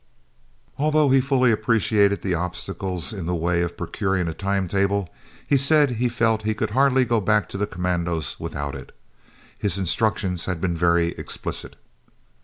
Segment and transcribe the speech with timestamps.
[0.79, 5.13] Although he fully appreciated the obstacles in the way of procuring a time table,
[5.45, 8.97] he said he felt he could hardly go back to the commandos without it.
[9.59, 11.75] His instructions had been very explicit.